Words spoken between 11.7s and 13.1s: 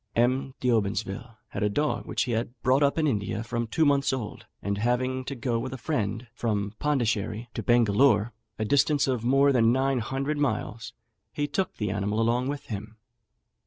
the animal along with him.